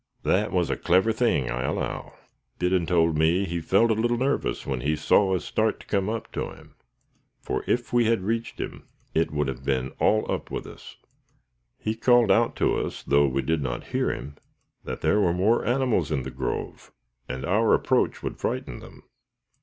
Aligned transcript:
"That 0.23 0.51
was 0.51 0.71
a 0.71 0.75
clever 0.77 1.11
thing, 1.11 1.51
I 1.51 1.61
allow." 1.63 2.15
"Biddon 2.57 2.87
told 2.87 3.15
me 3.19 3.45
he 3.45 3.61
felt 3.61 3.91
a 3.91 3.93
little 3.93 4.17
nervous 4.17 4.65
when 4.65 4.81
he 4.81 4.95
saw 4.95 5.35
us 5.35 5.45
start 5.45 5.79
to 5.79 5.85
come 5.85 6.09
up 6.09 6.31
to 6.31 6.49
him, 6.49 6.73
for, 7.39 7.63
if 7.67 7.93
we 7.93 8.05
had 8.05 8.23
reached 8.23 8.59
him, 8.59 8.87
it 9.13 9.29
would 9.29 9.47
have 9.47 9.63
been 9.63 9.91
all 9.99 10.25
up 10.31 10.49
with 10.49 10.65
us. 10.65 10.95
He 11.77 11.93
called 11.93 12.31
out 12.31 12.55
to 12.55 12.75
us, 12.79 13.03
though 13.03 13.27
we 13.27 13.43
did 13.43 13.61
not 13.61 13.89
hear 13.89 14.11
him, 14.11 14.37
that 14.85 15.01
there 15.01 15.19
were 15.21 15.33
more 15.33 15.63
animals 15.65 16.11
in 16.11 16.23
the 16.23 16.31
grove, 16.31 16.91
and 17.29 17.45
our 17.45 17.71
approach 17.75 18.23
would 18.23 18.39
frighten 18.39 18.79
them. 18.79 19.03